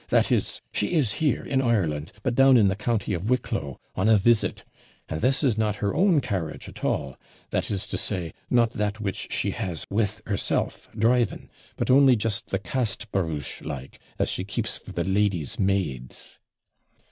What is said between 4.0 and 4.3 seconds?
a